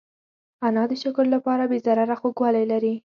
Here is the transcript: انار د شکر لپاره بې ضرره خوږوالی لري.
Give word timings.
انار 0.67 0.87
د 0.91 0.93
شکر 1.03 1.25
لپاره 1.35 1.63
بې 1.69 1.77
ضرره 1.85 2.15
خوږوالی 2.19 2.65
لري. 2.71 2.93